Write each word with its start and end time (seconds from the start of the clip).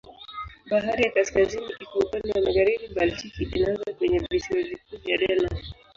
Bahari 0.69 1.01
ya 1.05 1.13
Kaskazini 1.15 1.71
iko 1.83 1.95
upande 1.99 2.27
wa 2.35 2.41
magharibi, 2.45 2.87
Baltiki 2.95 3.43
inaanza 3.55 3.93
kwenye 3.97 4.19
visiwa 4.31 4.61
vikuu 4.63 4.97
vya 5.03 5.17
Denmark. 5.17 5.63